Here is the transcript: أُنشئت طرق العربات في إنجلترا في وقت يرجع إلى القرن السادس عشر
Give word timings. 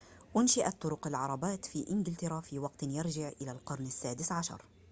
أُنشئت 0.37 0.81
طرق 0.81 1.07
العربات 1.07 1.65
في 1.65 1.89
إنجلترا 1.89 2.41
في 2.41 2.59
وقت 2.59 2.83
يرجع 2.83 3.29
إلى 3.41 3.51
القرن 3.51 3.83
السادس 3.85 4.31
عشر 4.31 4.65